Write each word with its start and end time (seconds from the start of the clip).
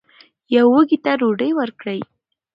یو 0.55 0.65
وږي 0.73 0.97
ته 1.03 1.11
ډوډۍ 1.19 1.51
ورکړئ. 1.55 1.99